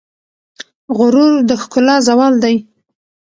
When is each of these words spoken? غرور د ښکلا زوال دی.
غرور 0.97 1.31
د 1.49 1.51
ښکلا 1.61 1.95
زوال 2.07 2.33
دی. 2.43 2.55